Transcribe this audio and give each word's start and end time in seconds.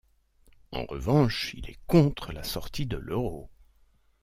En 0.71 0.85
revanche, 0.87 1.53
il 1.53 1.69
est 1.69 1.77
contre 1.85 2.31
la 2.31 2.41
sortie 2.43 2.87
de 2.87 2.97
l’Euro. 2.97 3.51